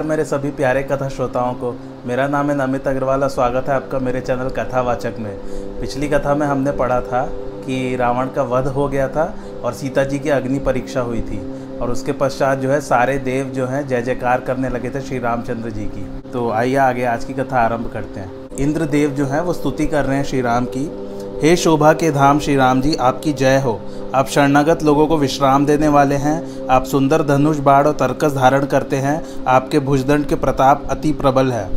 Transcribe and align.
यार 0.00 0.08
मेरे 0.08 0.24
सभी 0.24 0.50
प्यारे 0.50 0.82
कथा 0.82 1.08
श्रोताओं 1.08 1.54
को। 1.54 1.74
मेरा 2.06 2.26
नाम 2.28 2.50
है 2.50 2.54
नमित 2.56 2.86
अग्रवाल 2.88 3.26
स्वागत 3.28 3.68
है 3.68 3.74
आपका 3.74 3.98
मेरे 3.98 4.20
चैनल 4.20 4.48
कथावाचक 4.48 5.16
में। 5.18 5.32
पिछली 5.80 6.08
कथा 6.08 6.34
में 6.34 6.46
हमने 6.46 6.72
पढ़ा 6.72 7.00
था 7.00 7.22
कि 7.66 7.96
रावण 7.96 8.28
का 8.28 8.42
वध 8.42 8.66
हो 8.66 8.88
गया 8.88 9.08
था 9.08 9.24
और 9.64 9.72
सीता 9.72 10.04
जी 10.04 10.18
की 10.18 10.28
अग्नि 10.28 10.58
परीक्षा 10.58 11.00
हुई 11.00 11.20
थी 11.20 11.40
और 11.78 11.90
उसके 11.90 12.12
पश्चात 12.12 12.58
जो 12.58 12.70
है 12.70 12.80
सारे 12.80 13.18
देव 13.18 13.50
जो 13.50 13.66
हैं 13.66 13.86
जय 13.88 14.02
जयकार 14.02 14.40
करने 14.40 14.68
लगे 14.68 14.90
थे 14.90 15.00
श्री 15.00 15.18
रामचंद्र 15.18 15.70
जी 15.70 15.84
की। 15.86 16.06
तो 16.30 16.50
आइए 16.50 16.76
आगे 16.76 17.04
आज 17.04 17.24
की 17.24 17.34
कथा 17.34 17.60
आरंभ 17.60 17.90
करते 17.92 18.20
हैं। 18.20 18.56
इंद्र 18.58 18.86
देव 18.86 19.10
जो 19.10 19.26
हैं 19.26 19.40
वो 19.40 19.52
स्तुति 19.52 19.86
कर 19.86 20.04
रहे 20.04 20.16
हैं 20.16 20.24
श्री 20.24 20.40
राम 20.40 20.64
की। 20.66 20.86
हे 21.42 21.56
शोभा 21.56 21.92
के 21.92 22.10
धाम 22.10 22.38
श्री 22.38 22.56
राम 22.56 22.80
जी, 22.80 22.94
आपकी 22.94 23.32
जय 23.32 23.58
हो। 23.58 23.80
आप 24.14 24.28
शरणागत 24.28 24.82
लोगों 24.82 25.06
को 25.06 25.16
विश्राम 25.16 25.66
देने 25.66 25.88
वाले 25.88 26.14
हैं। 26.14 26.68
आप 26.70 26.84
सुंदर 26.84 27.22
धनुष 27.22 27.58
बाढ़ 27.58 27.86
और 27.86 27.92
तर्कस 27.92 28.32
धारण 28.32 28.66
करते 28.66 28.96
हैं। 28.96 29.44
आपके 29.44 29.78
भुजदंड 29.78 30.26
के 30.26 30.34
प्रताप 30.34 30.82
अति 30.90 31.12
प्रबल 31.12 31.52
है। 31.52 31.70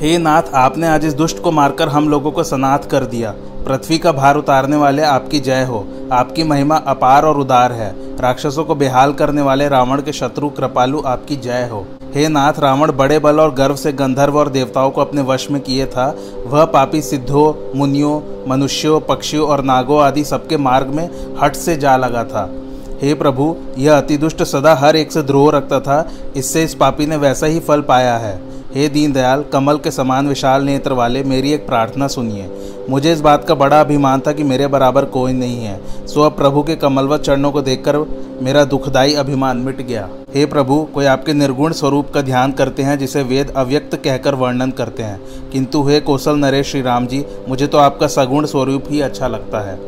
हे 0.00 0.18
नाथ, 0.18 0.42
आपने 0.54 0.88
आज 0.88 1.04
इस 1.04 1.14
दुष्ट 1.14 1.42
को 1.42 1.50
मारकर 1.50 1.88
हम 1.88 2.08
लोगों 2.08 2.32
को 2.32 2.42
सनाथ 2.42 2.78
कर 2.78 3.04
दिया। 3.04 3.34
पृथ्वी 3.66 3.98
का 3.98 4.12
भार 4.12 4.36
उतारने 4.36 4.76
वाले 4.76 5.02
आपकी 5.02 5.40
जय 5.40 5.64
हो। 5.64 5.86
आपकी 6.12 6.44
महिमा 6.44 6.76
अपार 6.76 7.24
और 7.24 7.38
उदार 7.38 7.72
है। 7.72 8.16
राक्षसों 8.16 8.64
को 8.64 8.74
बेहाल 8.74 9.12
करने 9.12 9.42
वाले 9.42 9.68
रावण 9.68 10.02
के 10.02 10.12
शत्रु, 10.12 10.48
कृपालु 10.48 11.02
आपकी 11.06 11.36
जय 11.36 11.68
हो। 11.72 11.86
हे 12.14 12.28
नाथ, 12.28 12.52
रावण 12.58 12.92
बड़े 12.92 13.18
बल 13.18 13.40
और 13.40 13.54
गर्व 13.54 13.76
से 13.76 13.92
गंधर्व 13.92 14.38
और 14.38 14.48
देवताओं 14.48 14.90
को 14.90 15.00
अपने 15.00 15.22
वश 15.22 15.50
में 15.50 15.60
किए 15.62 15.86
था। 15.86 16.06
वह 16.46 16.64
पापी 16.64 17.02
सिद्धों, 17.02 17.78
मुनियों, 17.78 18.20
मनुष्यों, 18.48 19.00
पक्षियों 19.00 19.48
और 19.48 19.62
नागों 19.64 20.00
आदि 20.02 20.24
सबके 20.24 20.56
मार्ग 20.56 20.86
में 20.86 21.08
हट 21.42 21.56
से 21.56 21.76
जा 21.76 21.96
लगा 21.96 22.24
था। 22.24 22.50
हे 23.02 23.14
प्रभु, 23.14 23.56
यह 23.78 23.96
अतिदुष्ट 23.96 24.42
सदा 24.42 24.74
हर 24.74 24.96
एक 24.96 25.12
से 25.12 25.22
द्रोह 25.22 25.50
रखता 25.52 25.80
था, 25.80 26.08
इससे 26.36 26.64
इस 26.64 26.74
पापी 26.74 27.06
ने 27.06 27.16
वैसा 27.16 27.46
ही 27.46 27.60
फल 27.60 27.80
पाया 27.80 28.16
है। 28.16 28.38
हे 28.74 28.88
दीनदयाल, 28.88 29.44
कमल 29.52 29.76
के 29.76 29.90
समान 29.90 30.28
विशाल 30.28 30.62
नेत्र 30.62 30.92
वाले 30.92 31.22
मेरी 31.22 31.52
एक 31.52 31.66
प्रार्थना 31.66 32.08
सुनिए। 32.08 32.42
मुझे 32.90 33.12
इस 33.12 33.20
बात 33.20 33.44
का 33.44 33.54
बड़ा 33.54 33.80
अभिमान 33.80 34.20
था 34.20 34.32
कि 34.32 34.42
मेरे 34.42 34.66
बराबर 34.66 35.04
कोई 35.04 35.32
नहीं 35.32 35.64
है। 35.64 36.06
सो 36.06 36.22
अब 36.22 36.32
प्रभु 36.32 36.62
के 36.62 36.76
कमलवत 36.76 37.20
चरणों 37.20 37.52
को 37.52 37.62
देखकर 37.62 37.96
मेरा 38.42 38.64
दुखदाई 38.64 39.14
अभिमान 39.14 39.56
मिट 39.56 39.82
गया। 39.82 40.08
हे 40.34 40.46
प्रभु, 40.46 40.82
कोई 40.94 41.04
आपके 41.04 41.32
निर्गुण 41.32 41.72
स्वरूप 41.72 42.10
का 42.10 42.22
ध्यान 42.22 42.52
करते 42.52 42.82
हैं 42.82 42.98
जिसे 42.98 43.22
वेद 43.22 43.50
अव्यक्त 43.50 43.94
कहकर 43.94 44.34
वर्णन 44.34 44.70
करते 44.70 45.02
हैं? 45.02 45.20
किंतु 45.52 45.82
हे 45.82 46.00
कौशल 46.00 46.36
नरेश 46.36 46.70
श्री 46.70 46.82
राम 46.82 47.06
जी, 47.06 47.24
मुझे 47.48 47.66
तो 47.66 47.78
आपका 47.78 48.06
सगुण 48.06 48.46
स्वरूप 48.46 48.84
ही 48.90 49.00
अच्छा 49.00 49.28
लगता 49.28 49.60
है। 49.60 49.78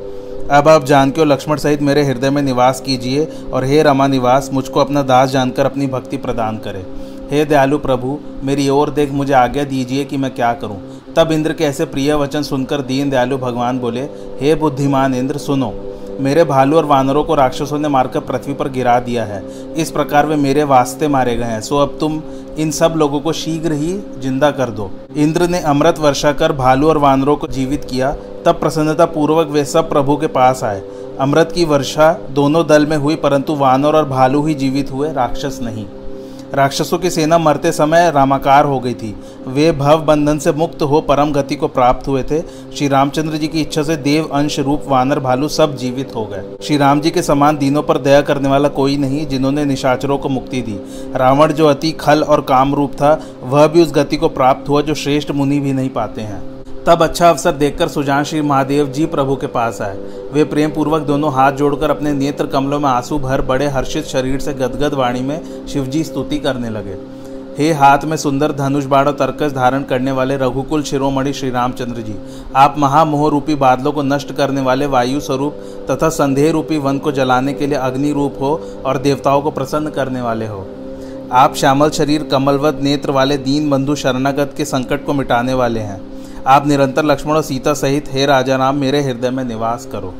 अब 0.50 0.68
आप 0.68 0.84
जानकी 0.84 1.20
और 1.20 1.26
लक्ष्मण 1.26 1.56
सहित 1.56 1.82
मेरे 1.82 2.04
हृदय 2.04 2.30
में 2.30 2.42
निवास 2.42 2.80
कीजिए 2.80 3.28
और 3.52 3.64
हे 3.64 3.82
रमा 3.82 4.06
निवास, 4.06 4.50
मुझको 4.52 4.80
अपना 4.80 5.02
दास 5.02 5.30
जानकर 5.30 5.66
अपनी 5.66 5.86
भक्ति 5.86 6.16
प्रदान 6.16 6.58
करें। 6.58 6.84
हे 7.30 7.44
दयालु 7.44 7.78
प्रभु, 7.78 8.18
मेरी 8.42 8.68
ओर 8.68 8.90
देख, 8.90 9.10
मुझे 9.10 9.32
आज्ञा 9.32 9.64
दीजिए 9.64 10.04
कि 10.04 10.16
मैं 10.16 10.34
क्या 10.34 10.52
करूँ। 10.52 10.91
तब 11.16 11.32
इंद्र 11.32 11.52
के 11.52 11.64
ऐसे 11.64 11.84
प्रिय 11.84 12.14
वचन 12.14 12.42
सुनकर 12.42 12.80
दीन 12.80 13.10
दयालु 13.10 13.38
भगवान 13.38 13.78
बोले, 13.78 14.02
हे 14.40 14.54
बुद्धिमान 14.54 15.14
इंद्र, 15.14 15.38
सुनो। 15.38 15.72
मेरे 16.20 16.44
भालू 16.44 16.76
और 16.76 16.84
वानरों 16.84 17.24
को 17.24 17.34
राक्षसों 17.34 17.78
ने 17.78 17.88
मारकर 17.88 18.20
पृथ्वी 18.20 18.54
पर 18.54 18.68
गिरा 18.68 18.98
दिया 19.00 19.24
है। 19.24 19.42
इस 19.74 19.90
प्रकार 19.90 20.26
वे 20.26 20.36
मेरे 20.36 20.64
वास्ते 20.64 21.08
मारे 21.08 21.36
गए 21.36 21.44
हैं। 21.44 21.60
सो 21.60 21.76
अब 21.76 21.96
तुम 22.00 22.22
इन 22.58 22.70
सब 22.70 22.94
लोगों 22.96 23.20
को 23.20 23.32
शीघ्र 23.32 23.72
ही 23.72 23.92
ज़िंदा 24.18 24.50
कर 24.50 24.70
दो। 24.70 24.90
इंद्र 25.16 25.48
ने 25.48 25.60
अमृत 25.60 25.98
वर्षा 25.98 26.32
कर 26.32 26.52
भालू 26.52 26.88
और 26.88 26.98
वानरों 26.98 27.36
को 27.36 27.46
जीवित 27.46 27.84
किया। 27.84 28.12
तब 28.44 28.60
प्रसन्नता 28.60 29.04
पूर्वक 29.06 29.48
वे 29.48 29.64
सब 29.64 29.88
प्रभु 29.88 30.16
के 30.16 30.26
पास 30.26 30.64
आए। 30.64 30.82
अमृत 31.20 31.52
की 31.52 31.64
वर्षा 31.64 32.12
दोनों 32.30 32.66
दल 32.66 32.86
में 32.86 32.96
हुई, 32.96 33.16
परंतु 33.16 33.54
वानर 33.54 33.96
और 33.96 34.08
भालू 34.08 34.42
ही 34.42 34.54
जीवित 34.54 34.92
हुए, 34.92 35.12
राक्षस 35.12 35.58
नहीं। 35.62 35.86
राक्षसों 36.54 36.98
की 36.98 37.10
सेना 37.10 37.36
मरते 37.38 37.70
समय 37.72 38.10
रामाकार 38.10 38.64
हो 38.64 38.78
गई 38.80 38.94
थी। 38.94 39.14
वे 39.48 39.70
भव 39.72 40.02
बंधन 40.02 40.38
से 40.38 40.52
मुक्त 40.52 40.82
हो 40.82 41.00
परम 41.00 41.32
गति 41.32 41.56
को 41.56 41.68
प्राप्त 41.68 42.08
हुए 42.08 42.22
थे। 42.22 42.40
श्री 42.76 42.88
रामचंद्र 42.88 43.36
जी 43.36 43.48
की 43.48 43.60
इच्छा 43.60 43.82
से 43.82 43.96
देव, 43.96 44.28
अंश, 44.32 44.58
रूप, 44.60 44.84
वानर, 44.88 45.20
भालू 45.20 45.48
सब 45.48 45.76
जीवित 45.76 46.14
हो 46.14 46.24
गए। 46.26 46.44
श्री 46.62 46.76
राम 46.76 47.00
जी 47.00 47.10
के 47.10 47.22
समान 47.22 47.58
दिनों 47.58 47.82
पर 47.82 47.98
दया 47.98 48.20
करने 48.20 48.48
वाला 48.48 48.68
कोई 48.68 48.96
नहीं 48.96 49.26
जिन्होंने 49.26 49.64
निशाचरों 49.64 50.18
को 50.18 50.28
मुक्ति 50.28 50.62
दी। 50.62 50.78
रावण 51.14 51.52
जो 51.52 51.66
अति 51.66 51.92
खल 51.92 52.22
और 52.22 52.40
काम 52.40 52.74
रूप 52.74 52.92
था, 52.92 53.20
वह 53.42 53.66
भी 53.66 53.82
उस 53.82 53.92
गति 53.92 54.16
को 54.16 54.28
प्राप्त 54.28 54.68
हुआ 54.68 54.82
जो 54.82 54.94
श्रेष्ठ 54.94 55.30
मुनि 55.30 55.60
भी 55.60 55.72
नहीं 55.72 55.90
पाते 55.90 56.20
हैं। 56.20 56.61
तब 56.86 57.02
अच्छा 57.02 57.28
अवसर 57.30 57.52
देखकर 57.52 57.88
सुजान 57.88 58.24
श्री 58.24 58.40
महादेव 58.42 58.86
जी 58.86 59.04
प्रभु 59.06 59.34
के 59.36 59.46
पास 59.46 59.80
आए। 59.82 59.98
वे 60.32 60.44
प्रेम 60.44 60.70
पूर्वक 60.70 61.02
दोनों 61.02 61.32
हाथ 61.32 61.52
जोड़कर 61.52 61.90
अपने 61.90 62.12
नेत्र 62.12 62.46
कमलों 62.46 62.80
में 62.80 62.88
आँसू 62.90 63.18
भर 63.18 63.42
बड़े 63.42 63.68
हर्षित 63.68 64.04
शरीर 64.04 64.40
से 64.40 64.54
गदगद 64.54 64.94
वाणी 64.94 65.20
में 65.20 65.66
शिवजी 65.68 66.02
स्तुति 66.04 66.38
करने 66.38 66.70
लगे। 66.70 66.96
हे 67.58 67.72
हाथ 67.72 68.04
में 68.04 68.16
सुंदर 68.16 68.52
धनुष 68.52 68.84
बाढ़ 68.84 69.08
और 69.08 69.14
तर्कस 69.14 69.52
धारण 69.52 69.82
करने 69.82 70.12
वाले 70.12 70.36
रघुकुल 70.36 70.82
शिरोमणि 70.82 71.32
श्री 71.32 71.50
रामचंद्र 71.50 72.02
जी, 72.02 72.16
आप 72.56 72.74
महामोह 72.78 73.28
रूपी 73.30 73.54
बादलों 73.54 73.92
को 73.92 74.02
नष्ट 74.02 74.32
करने 74.32 74.60
वाले 74.60 74.86
वायु 74.86 75.20
स्वरूप 75.20 75.64
तथा 75.90 76.08
संदेह 76.10 76.50
रूपी 76.52 76.78
वन 76.78 76.98
को 76.98 77.12
जलाने 77.12 77.52
के 77.52 77.66
लिए 77.66 77.78
अग्नि 77.78 78.12
रूप 78.12 78.40
हो 78.40 78.60
और 78.86 78.98
देवताओं 78.98 79.42
को 79.42 79.50
प्रसन्न 79.50 79.90
करने 79.90 80.20
वाले 80.20 80.46
हो। 80.46 80.66
आप 81.32 81.54
श्यामल 81.54 81.90
शरीर 81.90 82.22
कमलवत 82.22 82.80
नेत्र 82.82 83.10
वाले 83.10 83.36
दीन 83.38 83.70
बंधु 83.70 83.94
शरणागत 83.96 84.54
के 84.56 84.64
संकट 84.64 85.04
को 85.04 85.12
मिटाने 85.12 85.54
वाले 85.54 85.80
हैं। 85.80 86.00
आप 86.46 86.66
निरंतर 86.66 87.04
लक्ष्मण 87.04 87.34
और 87.34 87.42
सीता 87.42 87.74
सहित, 87.74 88.04
हे 88.12 88.26
राजा 88.26 88.56
राम, 88.56 88.76
मेरे 88.76 89.02
हृदय 89.02 89.30
में 89.30 89.44
निवास 89.44 89.86
करो। 89.86 90.14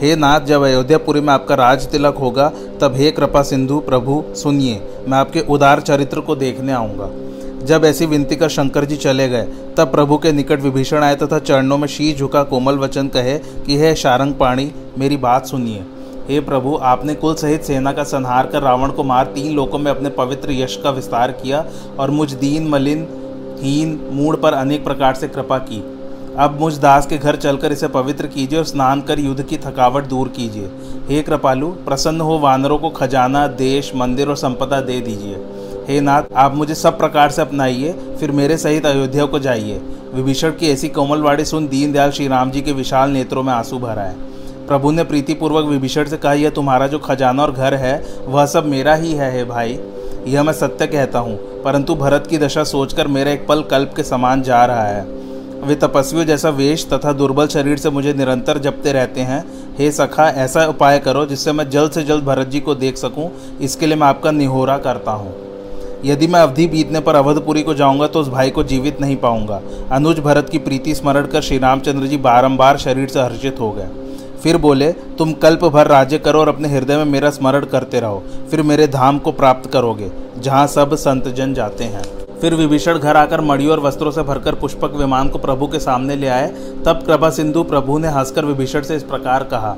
हे 0.00 0.16
नाथ, 0.16 0.40
जब 0.40 0.62
अयोध्यापुरी 0.62 1.20
में 1.20 1.28
आपका 1.28 1.54
राज 1.54 1.86
तिलक 1.86 2.14
होगा, 2.14 2.52
तब 2.80 2.94
हे 2.94 3.10
कृपा 3.10 3.42
सिंधु, 3.42 3.78
प्रभु, 3.78 4.24
सुनिए, 4.28 4.82
मैं 5.08 5.18
आपके 5.18 5.40
उदार 5.40 5.80
चरित्र 5.80 6.20
को 6.20 6.36
देखने 6.36 6.72
आऊँगा। 6.72 7.10
जब 7.66 7.84
ऐसी 7.84 8.06
विनती 8.06 8.36
कर 8.36 8.48
शंकर 8.48 8.84
जी 8.84 8.96
चले 8.96 9.28
गए, 9.28 9.48
तब 9.76 9.92
प्रभु 9.92 10.18
के 10.18 10.32
निकट 10.32 10.60
विभीषण 10.60 11.02
आए 11.02 11.16
तथा 11.16 11.38
चरणों 11.38 11.78
में 11.78 11.88
शी 11.88 12.14
झुका 12.14 12.42
कोमल 12.42 12.74
वचन 12.74 13.08
कहे 13.08 13.38
कि, 13.38 13.78
हे 13.78 13.94
शारंग 13.94 14.34
पाणी, 14.34 14.72
मेरी 14.98 15.16
बात 15.16 15.46
सुनिए। 15.46 15.84
हे 16.28 16.40
प्रभु, 16.40 16.78
आपने 16.82 17.14
कुल 17.14 17.34
सहित 17.34 17.62
सेना 17.62 17.92
का 17.92 18.02
संहार 18.02 18.46
कर 18.46 18.62
रावण 18.62 18.88
को 18.88 19.04
मार 19.04 19.26
तीन 19.26 19.52
लोकों 19.52 19.78
में 19.78 19.90
अपने 19.90 20.08
पवित्र 20.08 20.52
यश 20.52 20.76
का 20.76 20.90
विस्तार 20.90 21.32
किया 21.32 21.66
और 21.98 22.10
मुझ 22.10 22.32
दीन, 22.32 22.68
मलिन 22.68 23.08
हीन 23.64 24.00
मूड 24.12 24.42
पर 24.42 24.54
अनेक 24.54 24.84
प्रकार 24.84 25.14
से 25.14 25.28
कृपा 25.28 25.58
की। 25.58 25.82
अब 26.38 26.60
मुझ 26.60 26.78
दास 26.78 27.06
के 27.06 27.18
घर 27.18 27.36
चलकर 27.36 27.72
इसे 27.72 27.88
पवित्र 27.88 28.26
कीजिए 28.26 28.58
और 28.58 28.64
स्नान 28.64 29.00
कर 29.00 29.18
युद्ध 29.18 29.42
की 29.42 29.58
थकावट 29.58 30.04
दूर 30.04 30.28
कीजिए। 30.28 30.70
हे 31.08 31.22
कृपालु, 31.22 31.68
प्रसन्न 31.68 32.20
हो, 32.20 32.38
वानरों 32.38 32.78
को 32.78 32.90
खजाना, 32.90 33.46
देश, 33.46 33.92
मंदिर 33.96 34.28
और 34.28 34.36
संपदा 34.36 34.80
दे 34.80 35.00
दीजिए। 35.00 35.36
हे 35.88 36.00
नाथ, 36.00 36.22
आप 36.36 36.54
मुझे 36.54 36.74
सब 36.74 36.98
प्रकार 36.98 37.30
से 37.30 37.42
अपनाइए, 37.42 37.92
फिर 38.20 38.30
मेरे 38.30 38.56
सहित 38.56 38.86
अयोध्या 38.86 39.24
को 39.24 39.38
जाइए। 39.38 39.80
विभीषण 40.14 40.50
की 40.50 40.70
ऐसी 40.70 40.88
कोमलवाड़ी 40.88 41.44
सुन 41.44 41.68
दीनदयाल 41.68 42.10
श्री 42.10 42.28
राम 42.28 42.50
जी 42.50 42.60
के 42.60 42.72
विशाल 42.72 43.10
नेत्रों 43.10 43.42
में 43.42 43.52
आँसू 43.52 43.78
भर 43.78 43.98
आए 43.98 44.14
प्रभु 44.68 44.90
ने 44.90 45.04
प्रीतिपूर्वक 45.04 45.64
विभीषण 45.64 46.04
से 46.04 46.16
कहा, 46.16 46.32
यह 46.32 46.50
तुम्हारा 46.50 46.86
जो 46.86 46.98
खजाना 46.98 47.42
और 47.42 47.52
घर 47.52 47.74
है, 47.74 48.06
वह 48.26 48.46
सब 48.46 48.66
मेरा 48.66 48.94
ही 48.94 49.12
है, 49.12 49.38
हे 49.38 49.44
भाई। 49.44 49.78
यह 50.26 50.42
मैं 50.42 50.52
सत्य 50.52 50.86
कहता 50.86 51.18
हूँ, 51.18 51.36
परंतु 51.62 51.94
भरत 51.94 52.26
की 52.26 52.38
दशा 52.38 52.64
सोचकर 52.64 53.08
मेरा 53.08 53.30
एक 53.30 53.46
पल 53.46 53.62
कल्प 53.62 53.92
के 53.96 54.02
समान 54.02 54.42
जा 54.42 54.64
रहा 54.64 54.86
है। 54.86 55.02
वे 55.62 55.74
तपस्वियों 55.76 56.24
जैसा 56.26 56.48
वेश 56.50 56.86
तथा 56.88 57.12
दुर्बल 57.12 57.46
शरीर 57.46 57.78
से 57.78 57.90
मुझे 57.90 58.12
निरंतर 58.14 58.58
जपते 58.58 58.92
रहते 58.92 59.20
हैं। 59.20 59.44
हे 59.78 59.90
सखा, 59.92 60.28
ऐसा 60.28 60.66
उपाय 60.66 60.98
करो 60.98 61.24
जिससे 61.26 61.52
मैं 61.52 61.68
जल्द 61.70 61.92
से 61.92 62.02
जल्द 62.02 62.24
भरत 62.24 62.48
जी 62.48 62.60
को 62.60 62.74
देख 62.74 62.96
सकूँ। 62.96 63.30
इसके 63.60 63.86
लिए 63.86 63.96
मैं 63.96 64.06
आपका 64.06 64.30
निहोरा 64.30 64.76
करता 64.78 65.12
हूँ। 65.12 65.34
यदि 66.04 66.26
मैं 66.26 66.40
अवधि 66.40 66.66
बीतने 66.66 67.00
पर 67.00 67.14
अवधपुरी 67.14 67.62
को 67.62 67.74
जाऊँगा 67.74 68.06
तो 68.06 68.20
उस 68.20 68.28
भाई 68.28 68.50
को 68.50 68.62
जीवित 68.64 69.00
नहीं 69.00 69.16
पाऊँगा। 69.16 69.60
अनुज 69.92 70.18
भरत 70.20 70.48
की 70.48 70.58
प्रीति 70.60 70.94
स्मरण 70.94 71.26
कर 71.26 71.42
श्री 71.42 71.58
रामचंद्र 71.58 72.06
जी 72.06 72.16
बारंबार 72.18 72.78
शरीर 72.78 73.08
से 73.08 73.20
हर्षित 73.20 73.60
हो 73.60 73.70
गए। 73.72 73.88
फिर 74.44 74.56
बोले, 74.56 74.90
तुम 75.18 75.32
कल्प 75.32 75.64
भर 75.64 75.86
राज्य 75.86 76.18
करो 76.18 76.40
और 76.40 76.48
अपने 76.48 76.68
हृदय 76.68 76.96
में 76.96 77.04
मेरा 77.04 77.30
स्मरण 77.30 77.64
करते 77.64 78.00
रहो। 78.00 78.22
फिर 78.50 78.62
मेरे 78.62 78.86
धाम 78.86 79.18
को 79.18 79.32
प्राप्त 79.32 79.70
करोगे, 79.70 80.10
जहाँ 80.38 80.66
सब 80.66 80.94
संत 80.94 81.28
जन 81.28 81.54
जाते 81.54 81.84
हैं। 81.84 82.02
फिर 82.40 82.54
विभीषण 82.54 82.98
घर 82.98 83.16
आकर 83.16 83.40
मड़ियों 83.40 83.72
और 83.72 83.80
वस्त्रों 83.80 84.10
से 84.10 84.22
भरकर 84.22 84.54
पुष्पक 84.54 84.94
विमान 84.94 85.28
को 85.28 85.38
प्रभु 85.38 85.66
के 85.66 85.78
सामने 85.78 86.16
ले 86.16 86.28
आए। 86.28 86.48
तब 86.84 87.02
कृपा 87.06 87.30
सिंधु 87.30 87.62
प्रभु 87.62 87.98
ने 87.98 88.08
हंसकर 88.08 88.44
विभीषण 88.44 88.82
से 88.82 88.96
इस 88.96 89.02
प्रकार 89.02 89.44
कहा, 89.44 89.76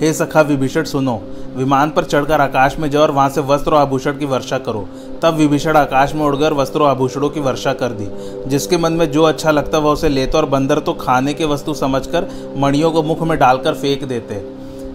हे 0.00 0.12
सखा 0.12 0.40
विभीषण, 0.40 0.84
सुनो। 0.84 1.20
विमान 1.56 1.90
पर 1.90 2.04
चढ़कर 2.04 2.40
आकाश 2.40 2.76
में 2.78 2.90
जाओ 2.90 3.02
और 3.02 3.10
वहाँ 3.10 3.28
से 3.28 3.40
वस्त्र 3.40 3.70
और 3.70 3.80
आभूषण 3.80 4.18
की 4.18 4.24
वर्षा 4.24 4.58
करो। 4.58 4.88
तब 5.22 5.34
विभीषण 5.34 5.76
आकाश 5.76 6.14
में 6.14 6.22
उड़कर 6.22 6.52
वस्त्र 6.52 6.82
और 6.82 6.90
आभूषणों 6.90 7.30
की 7.30 7.40
वर्षा 7.40 7.72
कर 7.72 7.88
दी। 7.88 8.08
जिसके 8.50 8.76
मन 8.76 8.92
में 8.92 9.10
जो 9.10 9.22
अच्छा 9.22 9.50
लगता 9.50 9.78
वह 9.78 9.92
उसे 9.92 10.08
लेते 10.08 10.38
और 10.38 10.46
बंदर 10.46 10.78
तो 10.78 10.92
खाने 10.92 11.34
के 11.34 11.44
वस्तु 11.44 11.74
समझकर 11.74 12.28
मणियों 12.56 12.90
को 12.90 13.02
मुख 13.02 13.22
में 13.22 13.38
डालकर 13.38 13.74
फेंक 13.74 14.04
देते। 14.04 14.42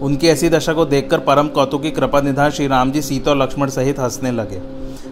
उनकी 0.01 0.27
ऐसी 0.27 0.49
दशा 0.49 0.73
को 0.73 0.85
देखकर 0.85 1.19
परम 1.19 1.47
कौतुकी 1.47 1.91
कृपा 1.91 2.21
निधान 2.21 2.51
श्री 2.51 2.67
राम 2.67 2.91
जी 2.91 3.01
सीता 3.01 3.31
और 3.31 3.37
लक्ष्मण 3.37 3.69
सहित 3.69 3.99
हंसने 3.99 4.31
लगे। 4.31 4.59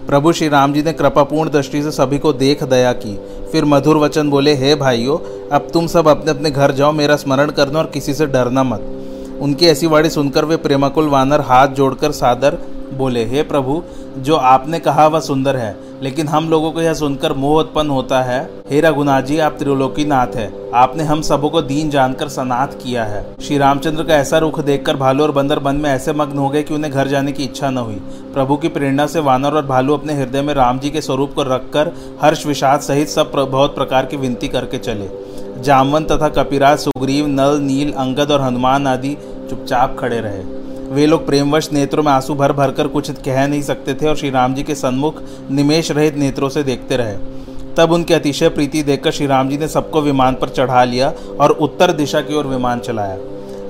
प्रभु 0.07 0.31
श्री 0.33 0.47
राम 0.49 0.73
जी 0.73 0.83
ने 0.83 0.93
कृपापूर्ण 0.93 1.49
दृष्टि 1.49 1.83
से 1.83 1.91
सभी 1.91 2.19
को 2.19 2.33
देख 2.33 2.63
दया 2.63 2.91
की। 2.93 3.19
फिर 3.51 3.65
मधुर 3.65 3.97
वचन 3.97 4.29
बोले, 4.29 4.53
हे 4.53 4.75
भाइयों, 4.75 5.17
अब 5.49 5.67
तुम 5.73 5.87
सब 5.87 6.07
अपने 6.07 6.31
अपने 6.31 6.51
घर 6.51 6.71
जाओ, 6.71 6.91
मेरा 6.91 7.15
स्मरण 7.15 7.51
करना 7.51 7.79
और 7.79 7.85
किसी 7.85 8.13
से 8.13 8.25
डरना 8.25 8.63
मत। 8.63 9.00
उनकी 9.41 9.65
ऐसी 9.65 9.87
वाणी 9.87 10.09
सुनकर 10.09 10.45
वे 10.45 10.55
प्रेमाकुल 10.57 11.07
वानर 11.07 11.41
हाथ 11.41 11.67
जोड़कर 11.67 12.11
सादर 12.11 12.57
बोले, 12.93 13.23
हे 13.25 13.41
प्रभु, 13.43 13.81
जो 14.17 14.35
आपने 14.35 14.79
कहा 14.79 15.05
वह 15.07 15.19
सुंदर 15.19 15.55
है, 15.55 15.75
लेकिन 16.01 16.27
हम 16.27 16.49
लोगों 16.49 16.71
को 16.71 16.81
यह 16.81 16.93
सुनकर 16.93 17.33
मोह 17.33 17.59
उत्पन्न 17.59 17.89
होता 17.89 18.21
है। 18.21 18.39
हे 18.69 18.81
रघुनाथ 18.81 19.21
जी 19.21 19.37
आप 19.39 19.55
त्रिलोकी 19.59 20.05
नाथ 20.05 20.35
है। 20.35 20.51
आपने 20.73 21.03
हम 21.03 21.21
सबों 21.21 21.49
को 21.49 21.61
दीन 21.61 21.89
जानकर 21.89 22.27
सनाथ 22.27 22.77
किया 22.83 23.03
है। 23.03 23.25
श्री 23.41 23.57
रामचंद्र 23.57 24.03
का 24.03 24.15
ऐसा 24.15 24.37
रुख 24.37 24.59
देखकर 24.59 24.95
भालू 24.95 25.23
और 25.23 25.31
बंदर 25.31 25.59
मन 25.59 25.75
में 25.75 25.89
ऐसे 25.89 26.13
मग्न 26.13 26.37
हो 26.37 26.49
गए 26.49 26.63
कि 26.63 26.73
उन्हें 26.73 26.93
घर 26.93 27.07
जाने 27.07 27.31
की 27.31 27.43
इच्छा 27.43 27.69
न 27.69 27.77
हुई। 27.77 27.95
प्रभु 28.33 28.55
की 28.55 28.67
प्रेरणा 28.67 29.07
से 29.07 29.19
वानर 29.19 29.55
और 29.55 29.65
भालू 29.65 29.93
अपने 29.93 30.13
हृदय 30.13 30.41
में 30.41 30.53
राम 30.53 30.79
जी 30.79 30.89
के 30.89 31.01
स्वरूप 31.01 31.33
को 31.33 31.43
रखकर 31.45 31.93
हर्ष 32.21 32.45
विषाद 32.45 32.79
सहित 32.81 33.09
सब 33.09 33.31
बहुत 33.31 33.75
प्रकार 33.75 34.05
की 34.05 34.17
विनती 34.17 34.47
करके 34.47 34.77
चले। 34.77 35.09
जामवन 35.61 36.03
तथा 36.03 36.29
कपिराज, 36.29 36.77
सुग्रीव, 36.79 37.27
नल, 37.27 37.59
नील, 37.61 37.91
अंगद 37.91 38.31
और 38.31 38.41
हनुमान 38.41 38.87
आदि 38.87 39.17
चुपचाप 39.49 39.95
खड़े 39.99 40.19
रहे। 40.19 40.43
वे 40.89 41.05
लोग 41.05 41.25
प्रेमवश 41.25 41.71
नेत्रों 41.73 42.03
में 42.03 42.11
आँसू 42.11 42.35
भर 42.35 42.53
भर 42.53 42.71
कर 42.71 42.87
कुछ 42.87 43.11
कह 43.11 43.47
नहीं 43.47 43.61
सकते 43.61 43.93
थे 43.93 44.07
और 44.07 44.15
श्री 44.15 44.29
राम 44.29 44.53
जी 44.53 44.63
के 44.63 44.75
सन्मुख 44.75 45.21
निमेश 45.51 45.91
रहित 45.91 46.15
नेत्रों 46.15 46.49
से 46.49 46.63
देखते 46.63 46.97
रहे। 46.97 47.15
तब 47.77 47.91
उनकी 47.91 48.13
अतिशय 48.13 48.49
प्रीति 48.49 48.83
देखकर 48.83 49.11
श्री 49.11 49.27
राम 49.27 49.49
जी 49.49 49.57
ने 49.57 49.67
सबको 49.67 50.01
विमान 50.01 50.35
पर 50.35 50.49
चढ़ा 50.49 50.83
लिया 50.83 51.13
और 51.39 51.51
उत्तर 51.51 51.91
दिशा 51.91 52.21
की 52.21 52.35
ओर 52.35 52.47
विमान 52.47 52.79
चलाया। 52.79 53.17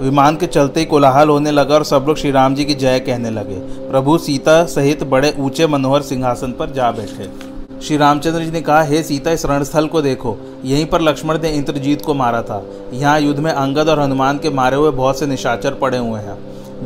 विमान 0.01 0.35
के 0.35 0.47
चलते 0.47 0.79
ही 0.79 0.85
कोलाहल 0.85 1.29
होने 1.29 1.51
लगा 1.51 1.75
और 1.75 1.83
सब 1.83 2.05
लोग 2.07 2.17
श्री 2.17 2.31
राम 2.31 2.55
जी 2.55 2.65
की 2.65 2.75
जय 2.75 2.99
कहने 2.99 3.29
लगे। 3.29 3.59
प्रभु 3.89 4.17
सीता 4.17 4.65
सहित 4.65 5.03
बड़े 5.03 5.33
ऊँचे 5.39 5.67
मनोहर 5.67 6.01
सिंहासन 6.01 6.51
पर 6.51 6.71
जा 6.71 6.91
बैठे। 6.91 7.50
श्री 7.81 7.97
रामचंद्र 7.97 8.39
जी 8.39 8.51
ने 8.51 8.61
कहा, 8.61 8.81
हे 8.81 9.01
सीता, 9.03 9.31
इस 9.31 9.45
रणस्थल 9.45 9.87
को 9.87 10.01
देखो। 10.01 10.35
यहीं 10.65 10.85
पर 10.85 11.01
लक्ष्मण 11.01 11.39
ने 11.41 11.49
इंद्रजीत 11.49 12.01
को 12.01 12.13
मारा 12.13 12.41
था। 12.41 12.61
यहाँ 12.93 13.19
युद्ध 13.19 13.39
में 13.39 13.51
अंगद 13.51 13.89
और 13.89 13.99
हनुमान 13.99 14.37
के 14.37 14.49
मारे 14.49 14.77
हुए 14.77 14.91
बहुत 14.91 15.19
से 15.19 15.27
निशाचर 15.27 15.73
पड़े 15.73 15.97
हुए 15.97 16.19
हैं। 16.19 16.37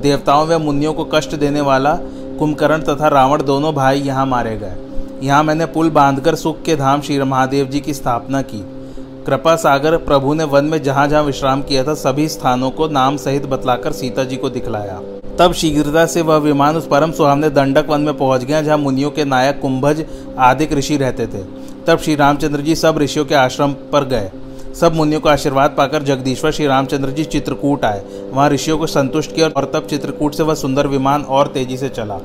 देवताओं 0.01 0.47
व 0.47 0.59
मुनियों 0.59 0.93
को 0.93 1.05
कष्ट 1.05 1.35
देने 1.35 1.61
वाला 1.61 1.93
कुंभकर्ण 2.39 2.81
तथा 2.81 3.07
रावण 3.07 3.43
दोनों 3.43 3.73
भाई 3.73 3.99
यहाँ 3.99 4.25
मारे 4.25 4.55
गए। 4.57 4.75
यहाँ 5.23 5.43
मैंने 5.43 5.65
पुल 5.65 5.89
बांधकर 5.89 6.35
सुख 6.35 6.61
के 6.61 6.75
धाम 6.75 7.01
श्री 7.01 7.19
महादेव 7.19 7.65
जी 7.65 7.79
की 7.79 7.93
स्थापना 7.93 8.41
की। 8.41 8.63
कृपा 9.25 9.55
सागर 9.55 9.97
प्रभु 9.97 10.33
ने 10.33 10.43
वन 10.43 10.65
में 10.65 10.81
जहाँ 10.83 11.07
जहाँ 11.07 11.23
विश्राम 11.23 11.61
किया 11.61 11.83
था, 11.83 11.93
सभी 11.93 12.27
स्थानों 12.29 12.69
को 12.69 12.87
नाम 12.87 13.17
सहित 13.17 13.45
बतलाकर 13.45 13.91
सीता 13.91 14.23
जी 14.23 14.35
को 14.35 14.49
दिखलाया। 14.49 15.01
तब 15.39 15.53
शीघ्रता 15.53 16.05
से 16.05 16.21
वह 16.21 16.37
विमान 16.37 16.75
उस 16.75 16.87
परम 16.87 17.11
सुहावने 17.11 17.49
दंडक 17.49 17.89
वन 17.89 18.01
में 18.01 18.17
पहुँच 18.17 18.43
गया 18.43 18.61
जहाँ 18.61 18.77
मुनियों 18.77 19.11
के 19.11 19.25
नायक, 19.25 19.59
कुंभज 19.61 20.05
आदि 20.39 20.65
ऋषि 20.65 20.97
रहते 20.97 21.27
थे। 21.27 21.43
तब 21.87 21.99
श्री 21.99 22.15
रामचंद्र 22.15 22.61
जी 22.61 22.75
सब 22.75 22.97
ऋषियों 22.97 23.25
के 23.25 23.35
आश्रम 23.35 23.73
पर 23.91 24.05
गए। 24.05 24.31
सब 24.75 24.93
मुनियों 24.93 25.21
का 25.21 25.31
आशीर्वाद 25.31 25.75
पाकर 25.77 26.03
जगदीश्वर 26.03 26.51
श्री 26.51 26.67
रामचंद्र 26.67 27.09
जी 27.09 27.23
चित्रकूट 27.23 27.85
आए। 27.85 28.03
वहाँ 28.31 28.49
ऋषियों 28.49 28.77
को 28.77 28.87
संतुष्ट 28.87 29.35
किया 29.35 29.47
और 29.47 29.71
तब 29.73 29.87
चित्रकूट 29.87 30.33
से 30.33 30.43
वह 30.43 30.53
सुंदर 30.53 30.87
विमान 30.87 31.21
और 31.21 31.47
तेज़ी 31.47 31.77
से 31.77 31.89
चला। 31.89 32.17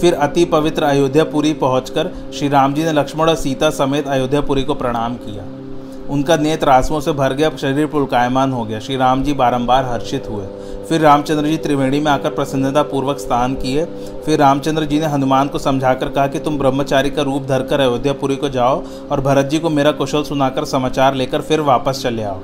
फिर 0.00 0.14
अति 0.14 0.44
पवित्र 0.44 0.82
अयोध्यापुरी 0.82 1.52
पहुंचकर 1.52 2.12
श्री 2.34 2.48
राम 2.48 2.74
जी 2.74 2.84
ने 2.84 2.92
लक्ष्मण 2.92 3.28
और 3.28 3.36
सीता 3.36 3.70
समेत 3.70 4.08
अयोध्यापुरी 4.08 4.62
को 4.62 4.74
प्रणाम 4.74 5.14
किया। 5.14 5.61
उनका 6.10 6.36
नेत्र 6.36 6.68
आंसुओं 6.68 7.00
से 7.00 7.12
भर 7.12 7.32
गया, 7.32 7.50
शरीर 7.50 7.86
पुलकायमान 7.86 8.52
हो 8.52 8.64
गया। 8.64 8.78
श्री 8.80 8.96
राम 8.96 9.22
जी 9.22 9.32
बारम्बार 9.32 9.84
हर्षित 9.84 10.28
हुए। 10.30 10.46
फिर 10.88 11.00
रामचंद्र 11.00 11.46
जी 11.46 11.56
त्रिवेणी 11.56 12.00
में 12.00 12.10
आकर 12.12 12.30
प्रसन्नता 12.30 12.82
पूर्वक 12.82 13.18
स्नान 13.18 13.54
किए। 13.54 13.84
फिर 14.26 14.38
रामचंद्र 14.38 14.84
जी 14.84 15.00
ने 15.00 15.06
हनुमान 15.06 15.48
को 15.48 15.58
समझाकर 15.58 16.08
कहा 16.08 16.26
कि 16.26 16.38
तुम 16.38 16.58
ब्रह्मचारी 16.58 17.10
का 17.10 17.22
रूप 17.22 17.46
धरकर 17.46 17.80
अयोध्यापुरी 17.80 18.36
को 18.36 18.48
जाओ 18.48 18.82
और 19.10 19.20
भरत 19.20 19.46
जी 19.46 19.58
को 19.58 19.70
मेरा 19.70 19.92
कुशल 19.92 20.22
सुनाकर 20.22 20.64
समाचार 20.64 21.14
लेकर 21.14 21.40
फिर 21.40 21.60
वापस 21.60 22.02
चले 22.02 22.22
आओ। 22.22 22.40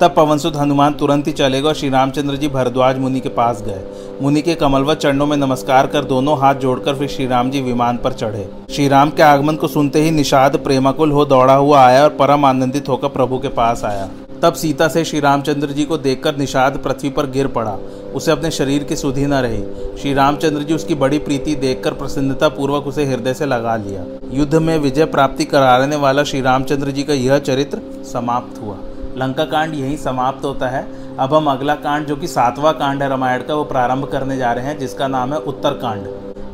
तब 0.00 0.14
पवनसुत 0.14 0.56
हनुमान 0.56 0.92
तुरंत 0.92 1.26
ही 1.26 1.32
चले 1.32 1.60
गए 1.62 1.68
और 1.68 1.74
श्री 1.74 1.88
रामचंद्र 1.88 2.36
जी 2.36 2.48
भरद्वाज 2.48 2.98
मुनि 2.98 3.20
के 3.20 3.28
पास 3.28 3.62
गए। 3.62 3.82
मुनि 4.22 4.42
के 4.42 4.54
कमलवत 4.54 4.98
चरणों 4.98 5.26
में 5.26 5.36
नमस्कार 5.36 5.86
कर 5.86 6.04
दोनों 6.04 6.38
हाथ 6.38 6.54
जोड़कर 6.54 6.94
फिर 6.94 7.08
श्री 7.08 7.26
राम 7.26 7.50
जी 7.50 7.60
विमान 7.60 7.96
पर 7.96 8.12
चढ़े। 8.12 8.48
श्री 8.70 8.88
राम 8.88 9.10
के 9.10 9.22
आगमन 9.22 9.56
को 9.56 9.68
सुनते 9.68 10.02
ही 10.02 10.10
निषाद 10.10 10.56
प्रेमाकुल 10.56 11.12
हो 11.12 11.24
दौड़ा 11.24 11.54
हुआ 11.54 11.84
आया 11.84 12.02
और 12.02 12.10
परम 12.10 12.44
आनंदित 12.44 12.88
होकर 12.88 13.08
प्रभु 13.08 13.38
के 13.38 13.48
पास 13.48 13.84
आया। 13.84 14.08
तब 14.42 14.54
सीता 14.54 14.88
से 14.88 15.04
श्री 15.04 15.20
रामचंद्र 15.20 15.66
जी 15.66 15.84
को 15.84 15.98
देखकर 15.98 16.36
निषाद 16.36 16.76
पृथ्वी 16.76 17.10
पर 17.10 17.26
गिर 17.26 17.46
पड़ा। 17.46 17.78
उसे 18.14 18.30
अपने 18.30 18.50
शरीर 18.50 18.84
की 18.84 18.96
सुधि 18.96 19.26
न 19.26 19.34
रही। 19.34 19.62
श्री 19.98 20.14
रामचंद्र 20.14 20.62
जी 20.62 20.74
उसकी 20.74 20.94
बड़ी 20.94 21.18
प्रीति 21.18 21.54
देखकर 21.54 21.92
प्रसन्नता 21.92 22.48
पूर्वक 22.48 22.86
उसे 22.86 23.04
हृदय 23.04 23.34
से 23.34 23.46
लगा 23.46 23.76
लिया। 23.76 24.04
युद्ध 24.32 24.54
में 24.54 24.76
विजय 24.78 25.04
प्राप्ति 25.04 25.44
कराने 25.44 25.96
वाला 25.96 26.24
श्री 26.24 26.40
रामचंद्र 26.40 26.90
जी 26.90 27.02
का 27.02 27.12
यह 27.12 27.38
चरित्र 27.38 27.80
समाप्त 28.12 28.60
हुआ। 28.62 28.76
लंका 29.16 29.44
कांड 29.44 29.74
यहीं 29.74 29.96
समाप्त 29.96 30.44
होता 30.44 30.68
है। 30.68 30.86
अब 31.18 31.34
हम 31.34 31.50
अगला 31.50 31.74
कांड, 31.74 32.06
जो 32.06 32.16
कि 32.16 32.26
सातवां 32.26 32.72
कांड 32.72 33.02
है 33.02 33.08
रामायण 33.08 33.42
का, 33.42 33.54
वो 33.54 33.64
प्रारंभ 33.64 34.04
करने 34.04 34.36
जा 34.36 34.52
रहे 34.52 34.64
हैं, 34.64 34.78
जिसका 34.78 35.08
नाम 35.08 35.32
है 35.32 35.38
उत्तर 35.38 35.70
कांड। 35.70 36.06